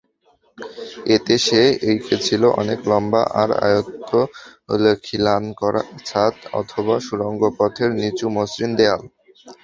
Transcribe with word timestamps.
এতে 1.15 1.35
সে 1.45 1.61
ঐকেছিল 1.89 2.43
অনেক 2.61 2.79
লম্বা 2.91 3.21
আর 3.41 3.49
আয়ত 3.65 4.09
খিলানকরা 5.05 5.81
ছাদ 6.07 6.35
অথবা 6.59 6.95
সুড়ঙ্গপথের 7.05 7.89
নিচু 8.01 8.25
মসৃণ 8.37 8.71
দেয়াল। 8.79 9.01